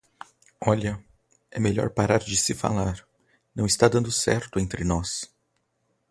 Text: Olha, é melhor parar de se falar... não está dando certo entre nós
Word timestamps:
Olha, 0.59 0.99
é 1.51 1.59
melhor 1.59 1.91
parar 1.91 2.17
de 2.23 2.35
se 2.35 2.55
falar... 2.55 3.07
não 3.53 3.67
está 3.67 3.87
dando 3.87 4.11
certo 4.11 4.59
entre 4.59 4.83
nós 4.83 5.31